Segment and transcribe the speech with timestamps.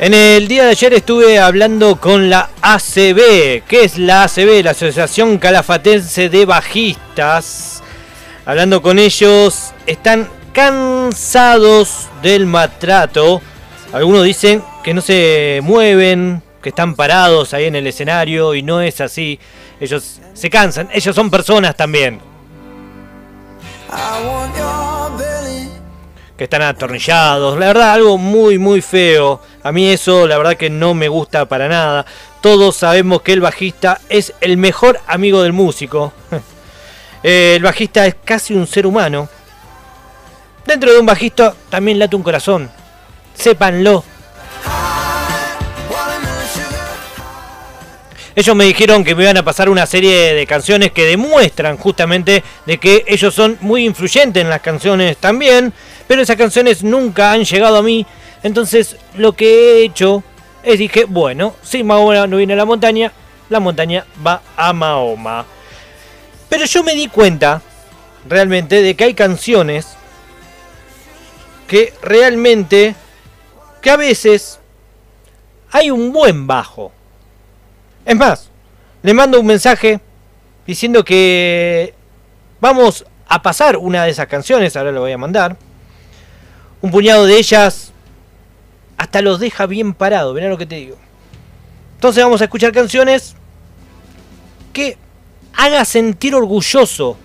[0.00, 3.64] En el día de ayer estuve hablando con la ACB.
[3.66, 4.62] ¿Qué es la ACB?
[4.62, 7.82] La Asociación Calafatense de Bajistas.
[8.46, 13.42] Hablando con ellos, están cansados del maltrato.
[13.92, 18.80] Algunos dicen que no se mueven, que están parados ahí en el escenario y no
[18.80, 19.40] es así.
[19.80, 22.20] Ellos se cansan, ellos son personas también.
[26.38, 29.42] Que están atornillados, la verdad algo muy muy feo.
[29.62, 32.06] A mí eso la verdad que no me gusta para nada.
[32.40, 36.12] Todos sabemos que el bajista es el mejor amigo del músico.
[37.20, 39.28] El bajista es casi un ser humano.
[40.64, 42.70] Dentro de un bajista también late un corazón.
[43.34, 44.04] Sépanlo.
[48.38, 52.44] Ellos me dijeron que me iban a pasar una serie de canciones que demuestran justamente
[52.66, 55.72] de que ellos son muy influyentes en las canciones también,
[56.08, 58.04] pero esas canciones nunca han llegado a mí.
[58.42, 60.24] Entonces lo que he hecho
[60.64, 63.12] es dije, bueno, si Mahoma no viene a la montaña,
[63.48, 65.46] la montaña va a Mahoma.
[66.48, 67.62] Pero yo me di cuenta
[68.28, 69.96] realmente de que hay canciones
[71.66, 72.94] que realmente,
[73.82, 74.58] que a veces
[75.70, 76.90] hay un buen bajo.
[78.06, 78.50] Es más,
[79.02, 80.00] le mando un mensaje
[80.66, 81.94] diciendo que
[82.60, 85.56] vamos a pasar una de esas canciones, ahora lo voy a mandar.
[86.80, 87.92] Un puñado de ellas
[88.96, 90.96] hasta los deja bien parados, mirá lo que te digo.
[91.94, 93.34] Entonces vamos a escuchar canciones
[94.72, 94.96] que
[95.54, 97.16] haga sentir orgulloso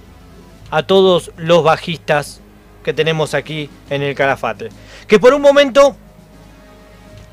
[0.71, 2.41] a todos los bajistas
[2.83, 4.69] que tenemos aquí en el Calafate.
[5.07, 5.95] Que por un momento,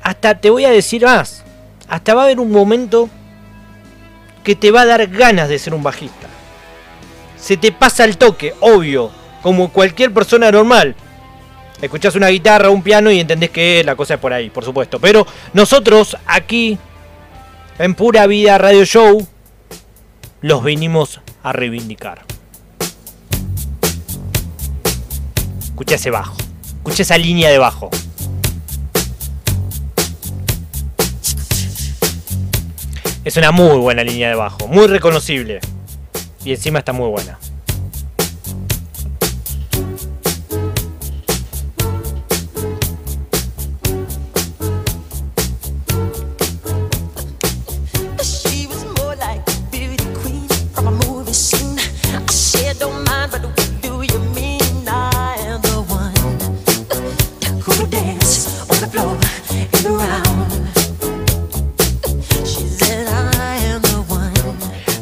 [0.03, 1.43] hasta te voy a decir más,
[1.87, 3.09] hasta va a haber un momento
[4.43, 6.27] que te va a dar ganas de ser un bajista.
[7.37, 10.95] Se te pasa el toque, obvio, como cualquier persona normal.
[11.81, 14.99] Escuchás una guitarra, un piano y entendés que la cosa es por ahí, por supuesto.
[14.99, 16.77] Pero nosotros aquí,
[17.79, 19.27] en Pura Vida Radio Show,
[20.41, 22.23] los vinimos a reivindicar.
[25.59, 26.37] Escucha ese bajo,
[26.77, 27.89] escucha esa línea de bajo.
[33.23, 35.59] Es una muy buena línea de bajo, muy reconocible.
[36.43, 37.39] Y encima está muy buena.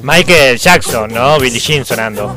[0.01, 1.39] Michael Jackson, ¿no?
[1.39, 2.35] Billie Jean sonando.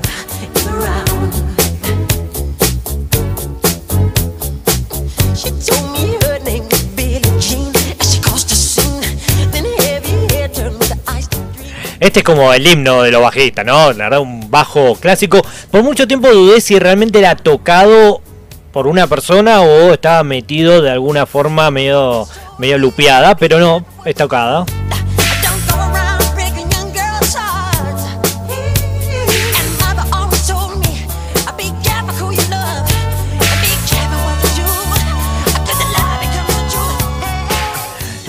[11.98, 13.92] Este es como el himno de los bajistas, ¿no?
[13.92, 15.40] La verdad, un bajo clásico.
[15.70, 18.20] Por mucho tiempo dudé si realmente era tocado
[18.72, 22.26] por una persona o estaba metido de alguna forma medio,
[22.58, 24.64] medio lupeada, pero no, es tocada.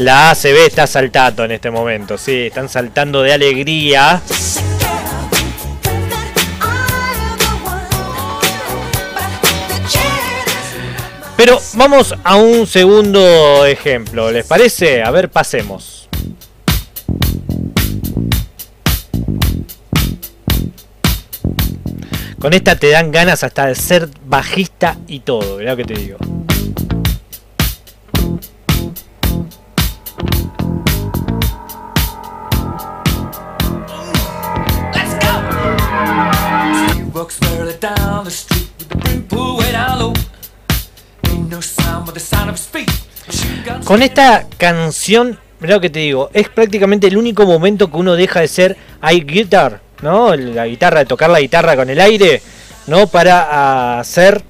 [0.04, 4.22] La ACB está saltando en este momento, sí, están saltando de alegría.
[11.46, 15.04] Pero vamos a un segundo ejemplo, ¿les parece?
[15.04, 16.08] A ver, pasemos.
[22.40, 26.18] Con esta te dan ganas hasta de ser bajista y todo, ¿verdad que te digo?
[43.86, 48.16] Con esta canción, mirá lo que te digo, es prácticamente el único momento que uno
[48.16, 50.36] deja de ser I guitar, ¿no?
[50.36, 52.42] La guitarra, de tocar la guitarra con el aire,
[52.88, 53.08] ¿no?
[53.08, 54.42] Para hacer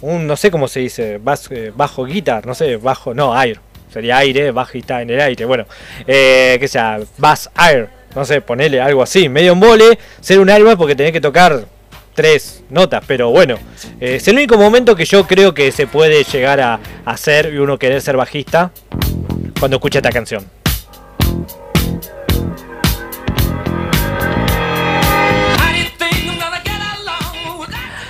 [0.00, 1.20] un, no sé cómo se dice,
[1.50, 3.60] eh, bajo guitar, no sé, bajo, no, air,
[3.92, 5.66] sería aire, bajita en el aire, bueno,
[6.06, 10.50] eh, que sea, bass air, no sé, ponerle algo así, medio en vole, ser un
[10.50, 11.66] arma porque tenés que tocar
[12.16, 13.58] tres notas, pero bueno,
[14.00, 17.58] eh, es el único momento que yo creo que se puede llegar a hacer y
[17.58, 18.72] uno querer ser bajista
[19.60, 20.44] cuando escucha esta canción.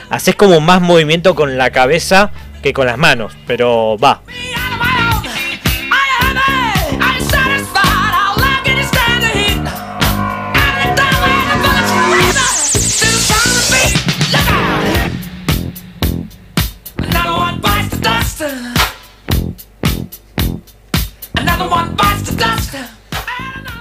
[0.08, 2.30] Haces como más movimiento con la cabeza
[2.62, 4.22] que con las manos, pero va.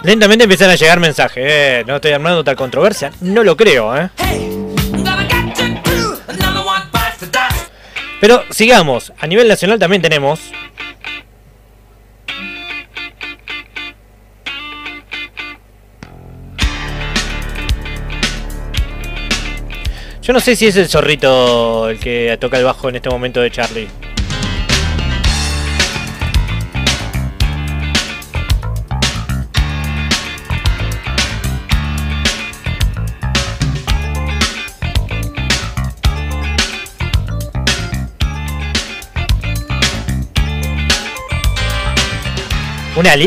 [0.04, 1.44] Lentamente empiezan a llegar mensajes.
[1.46, 3.12] Eh, no estoy armando tal controversia.
[3.22, 4.10] No lo creo, ¿eh?
[8.22, 9.12] Pero sigamos.
[9.20, 10.40] A nivel nacional también tenemos.
[20.22, 23.42] Yo no sé si es el zorrito el que toca el bajo en este momento
[23.42, 24.05] de Charlie.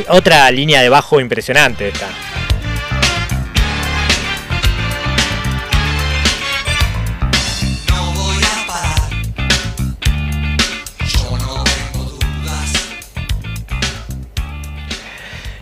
[0.08, 2.08] Otra línea de bajo impresionante esta.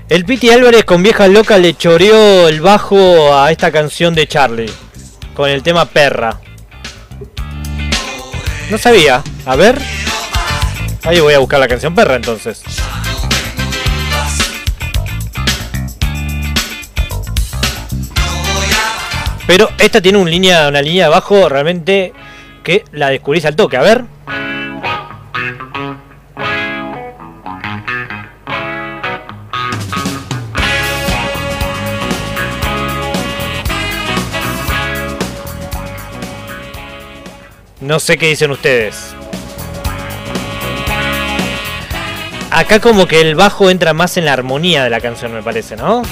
[0.09, 4.73] El Piti Álvarez con vieja loca le choreó el bajo a esta canción de Charlie.
[5.35, 6.41] Con el tema perra.
[8.71, 9.23] No sabía.
[9.45, 9.81] A ver.
[11.05, 12.65] Ahí voy a buscar la canción perra entonces.
[19.47, 22.13] Pero esta tiene una línea, de abajo realmente
[22.65, 23.77] que la descubrís al toque.
[23.77, 24.05] A ver.
[37.81, 39.15] No sé qué dicen ustedes.
[42.51, 45.77] Acá como que el bajo entra más en la armonía de la canción, me parece,
[45.77, 46.03] ¿no?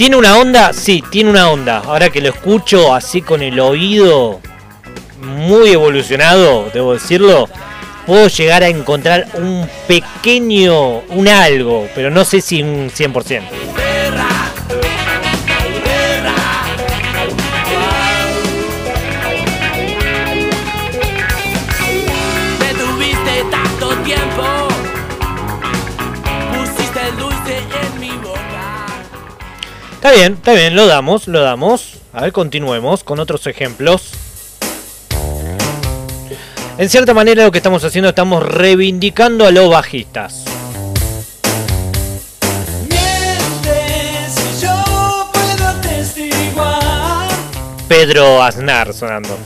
[0.00, 0.72] ¿Tiene una onda?
[0.72, 1.82] Sí, tiene una onda.
[1.84, 4.40] Ahora que lo escucho así con el oído
[5.20, 7.50] muy evolucionado, debo decirlo,
[8.06, 13.42] puedo llegar a encontrar un pequeño, un algo, pero no sé si un 100%.
[30.00, 31.98] Está bien, está bien, lo damos, lo damos.
[32.14, 34.12] A ver, continuemos con otros ejemplos.
[36.78, 40.46] En cierta manera lo que estamos haciendo, estamos reivindicando a los bajistas.
[47.86, 49.36] Pedro Aznar sonando.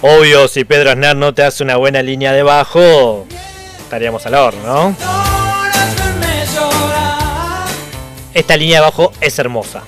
[0.00, 3.26] Obvio, si Pedro Aznar no te hace una buena línea de bajo,
[3.90, 4.96] estaríamos al horno, ¿no?
[8.32, 9.82] Esta línea de abajo es hermosa.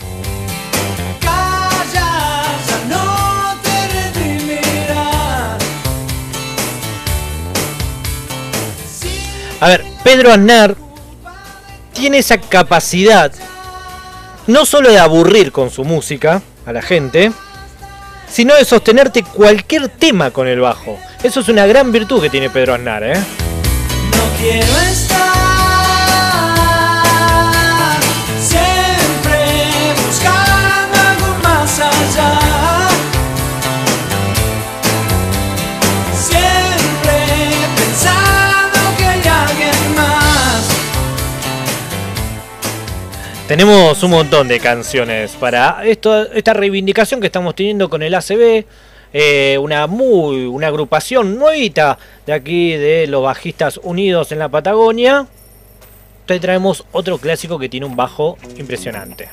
[9.60, 10.74] A ver, Pedro Aznar
[11.92, 13.30] tiene esa capacidad
[14.48, 17.30] no solo de aburrir con su música a la gente,
[18.28, 20.98] sino de sostenerte cualquier tema con el bajo.
[21.22, 23.22] Eso es una gran virtud que tiene Pedro Aznar, ¿eh?
[24.42, 25.22] Quiero estar
[28.40, 29.38] siempre
[30.04, 32.30] buscando algo más allá.
[36.12, 37.18] Siempre
[37.76, 40.66] pensando que hay alguien más.
[43.46, 48.64] Tenemos un montón de canciones para esto, esta reivindicación que estamos teniendo con el ACB.
[49.12, 55.26] Eh, una muy una agrupación nuevita de aquí de los bajistas unidos en la Patagonia.
[56.26, 59.28] Te traemos otro clásico que tiene un bajo impresionante.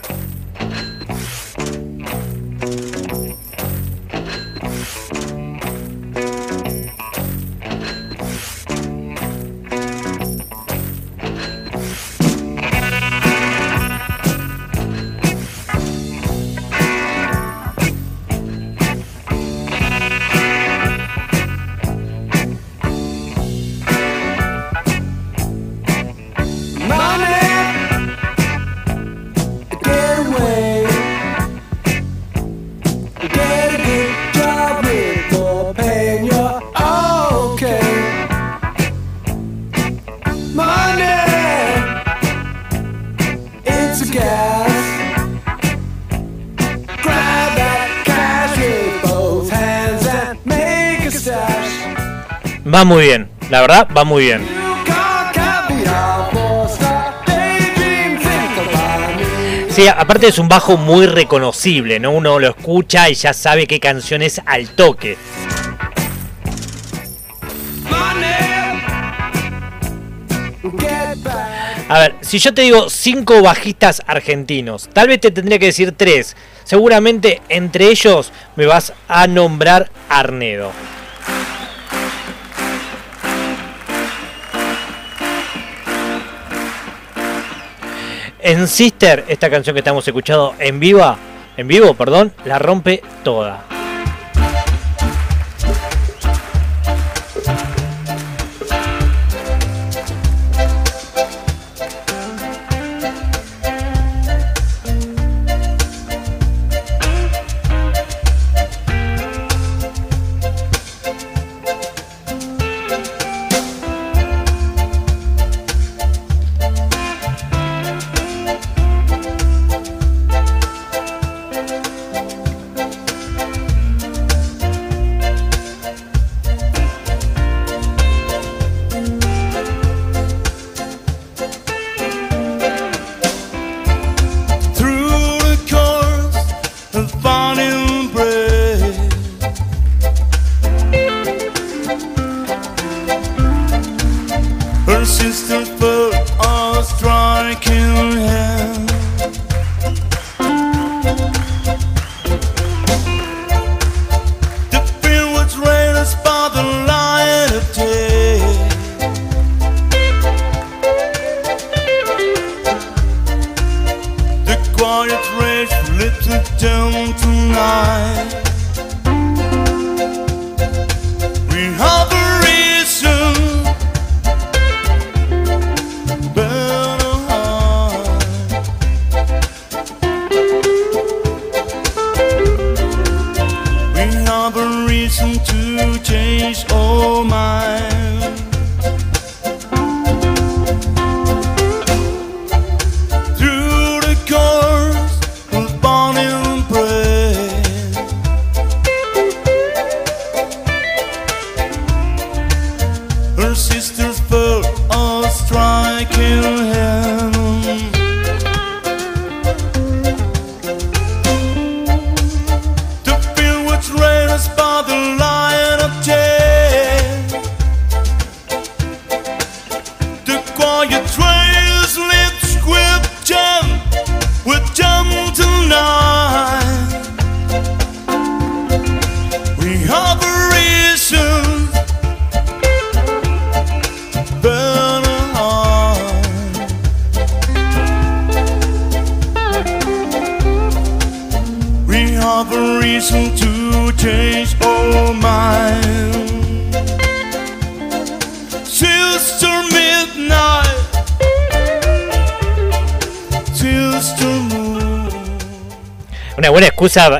[52.80, 54.48] Va muy bien, la verdad, va muy bien.
[59.70, 62.12] Sí, aparte es un bajo muy reconocible, ¿no?
[62.12, 65.18] Uno lo escucha y ya sabe qué canción es al toque.
[71.90, 75.92] A ver, si yo te digo cinco bajistas argentinos, tal vez te tendría que decir
[75.98, 76.38] tres.
[76.64, 80.72] Seguramente entre ellos me vas a nombrar Arnedo.
[88.42, 91.18] En Sister, esta canción que estamos escuchando en viva,
[91.58, 93.69] en vivo, perdón, la rompe toda.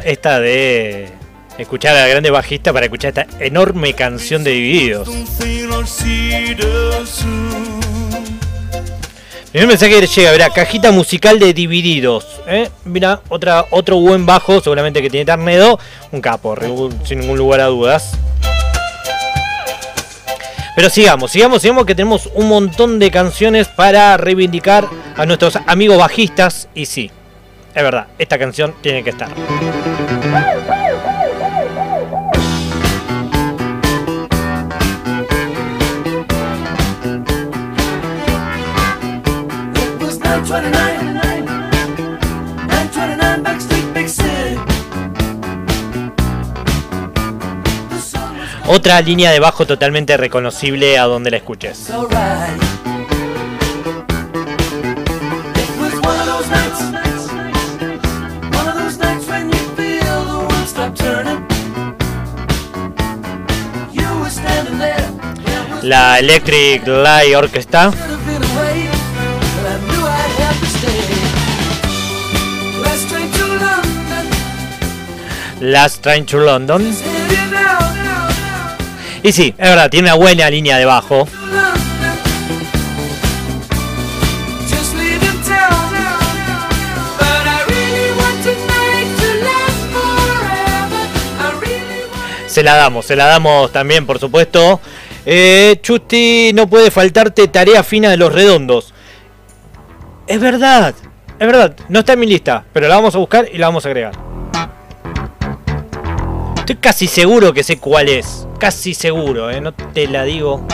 [0.06, 1.10] Esta de
[1.58, 5.10] escuchar a la grande bajista para escuchar esta enorme canción de Divididos.
[9.52, 12.40] Primer mensaje que llega, verá, cajita musical de Divididos.
[12.46, 12.70] ¿eh?
[12.86, 15.80] Mira, otra, otro buen bajo, seguramente que tiene Tarnedo.
[16.12, 16.56] Un capo,
[17.04, 18.12] sin ningún lugar a dudas.
[20.76, 24.88] Pero sigamos, sigamos, sigamos que tenemos un montón de canciones para reivindicar
[25.18, 26.70] a nuestros amigos bajistas.
[26.76, 27.10] Y sí,
[27.74, 29.30] es verdad, esta canción tiene que estar.
[48.68, 51.92] Otra línea de bajo totalmente reconocible a donde la escuches.
[65.90, 67.92] la Electric Light Orchestra.
[75.60, 76.96] Last Train to London.
[79.22, 81.28] Y sí, es verdad, tiene una buena línea de bajo.
[92.48, 94.80] Se la damos, se la damos también, por supuesto.
[95.26, 98.94] Eh, Chusti, no puede faltarte tarea fina de los redondos.
[100.26, 100.94] Es verdad,
[101.40, 103.86] es verdad, no está en mi lista, pero la vamos a buscar y la vamos
[103.86, 104.29] a agregar.
[106.70, 108.48] Estoy casi seguro que sé cuál es.
[108.60, 109.60] Casi seguro, ¿eh?
[109.60, 110.68] No te la digo.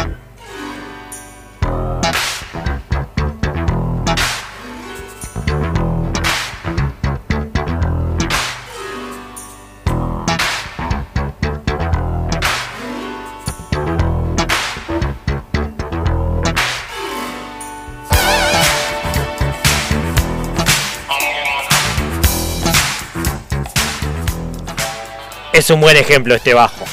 [25.55, 26.83] Es un buen ejemplo este bajo.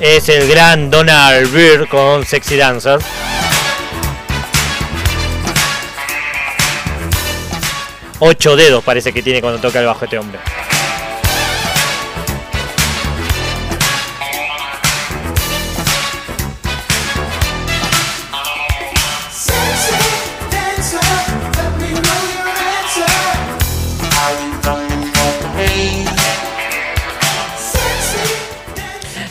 [0.00, 2.98] Es el gran Donald Byrd con Sexy Dancer.
[8.18, 10.40] Ocho dedos parece que tiene cuando toca el bajo este hombre.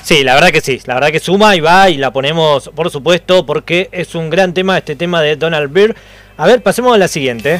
[0.06, 2.92] Sí, la verdad que sí, la verdad que suma y va y la ponemos, por
[2.92, 5.96] supuesto, porque es un gran tema este tema de Donald Byrd.
[6.38, 7.60] A ver, pasemos a la siguiente.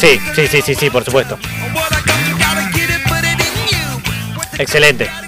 [0.00, 1.38] Sí, sí, sí, sí, sí, por supuesto.
[4.58, 5.25] Excelente.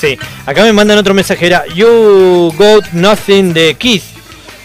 [0.00, 4.04] Sí, acá me mandan otro mensaje, era You Got Nothing de Keith.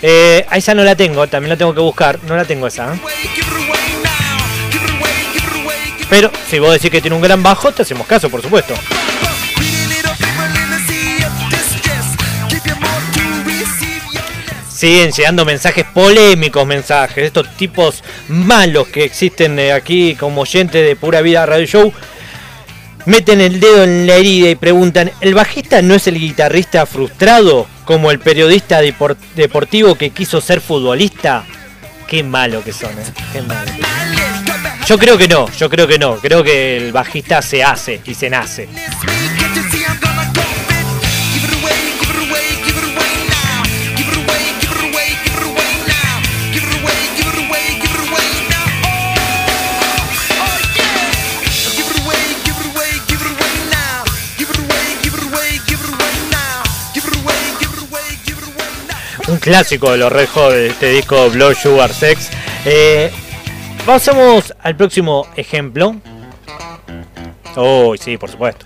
[0.01, 2.93] Eh, esa no la tengo, también la tengo que buscar, no la tengo esa.
[2.93, 2.99] ¿eh?
[6.09, 8.75] Pero si vos decís que tiene un gran bajo, te hacemos caso, por supuesto.
[14.69, 20.95] Siguen llegando mensajes polémicos, mensajes, estos tipos malos que existen eh, aquí como oyentes de
[20.95, 21.93] Pura Vida Radio Show
[23.05, 27.67] meten el dedo en la herida y preguntan, ¿el bajista no es el guitarrista frustrado
[27.85, 31.45] como el periodista deportivo que quiso ser futbolista?
[32.07, 33.03] Qué malo que son, ¿eh?
[33.31, 33.71] Qué malo.
[34.85, 38.13] Yo creo que no, yo creo que no, creo que el bajista se hace y
[38.13, 38.67] se nace.
[59.43, 62.29] Clásico de los Red Hot, este disco Blow Sugar Sex.
[62.63, 63.11] Eh,
[63.85, 65.97] pasamos al próximo ejemplo.
[67.57, 68.65] Oh, sí, por supuesto.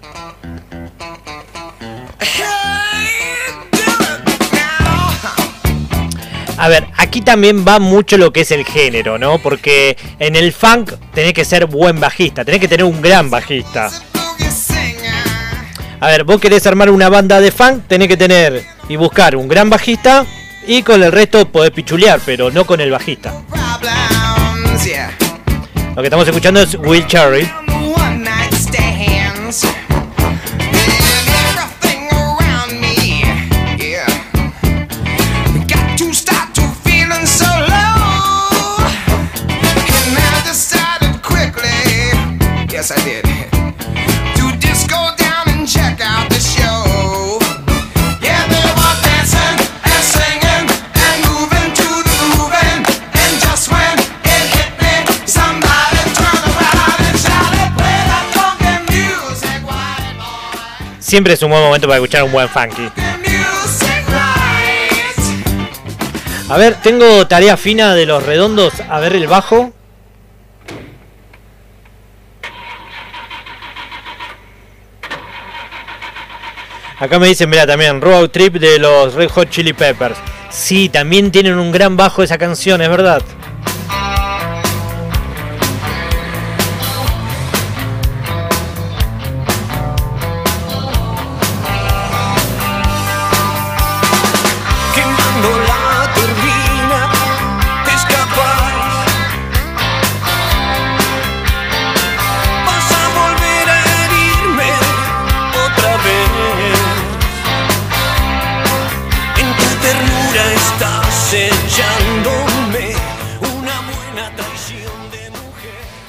[6.59, 9.39] A ver, aquí también va mucho lo que es el género, ¿no?
[9.39, 13.89] Porque en el funk tenés que ser buen bajista, tenés que tener un gran bajista.
[15.99, 19.47] A ver, vos querés armar una banda de funk, tenés que tener y buscar un
[19.47, 20.25] gran bajista
[20.67, 23.33] y con el resto podés pichulear, pero no con el bajista.
[25.95, 27.66] Lo que estamos escuchando es Will Cherry.
[61.07, 62.91] Siempre es un buen momento para escuchar un buen funky.
[66.49, 68.73] A ver, tengo tarea fina de los redondos.
[68.89, 69.71] A ver el bajo.
[76.99, 80.17] Acá me dicen, mira, también Road Trip de los Red Hot Chili Peppers.
[80.49, 83.21] Sí, también tienen un gran bajo esa canción, es verdad.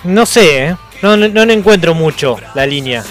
[0.09, 0.77] No sé, ¿eh?
[1.03, 3.05] no, no, no encuentro mucho la línea.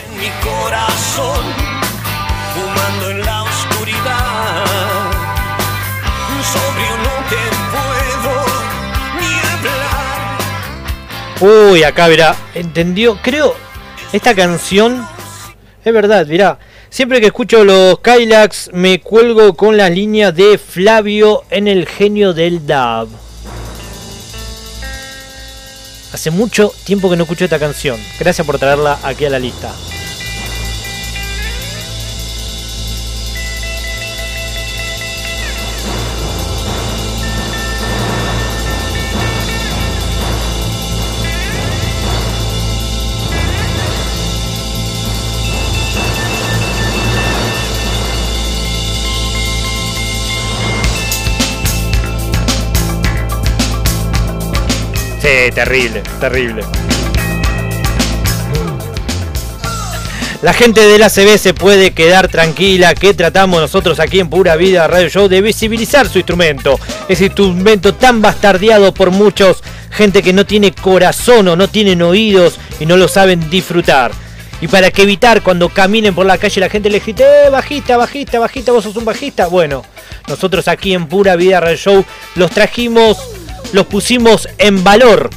[11.40, 13.54] Uy, acá verá, entendió, creo,
[14.12, 15.08] esta canción,
[15.86, 16.58] es verdad, mirá,
[16.90, 22.34] siempre que escucho los Kylax me cuelgo con la línea de Flavio en el genio
[22.34, 23.27] del dub.
[26.14, 29.74] Hace mucho tiempo que no escucho esta canción, gracias por traerla aquí a la lista.
[55.54, 56.64] Terrible, terrible.
[60.42, 64.56] La gente de la CB se puede quedar tranquila que tratamos nosotros aquí en Pura
[64.56, 66.80] Vida Radio Show de visibilizar su instrumento.
[67.10, 72.58] Ese instrumento tan bastardeado por muchos, gente que no tiene corazón o no tienen oídos
[72.80, 74.12] y no lo saben disfrutar.
[74.62, 77.98] Y para que evitar cuando caminen por la calle la gente le grite, eh, bajista,
[77.98, 79.48] bajista, bajista, vos sos un bajista.
[79.48, 79.84] Bueno,
[80.28, 83.18] nosotros aquí en Pura Vida Radio Show los trajimos
[83.74, 85.30] los pusimos en valor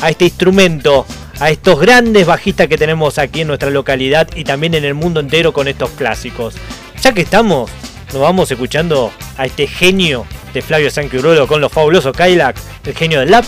[0.00, 1.06] a este instrumento,
[1.40, 5.20] a estos grandes bajistas que tenemos aquí en nuestra localidad y también en el mundo
[5.20, 6.54] entero con estos clásicos.
[7.02, 7.70] Ya que estamos,
[8.12, 13.20] nos vamos escuchando a este genio de Flavio Sanquiurolo con los fabulosos Kylax, el genio
[13.20, 13.44] del lap.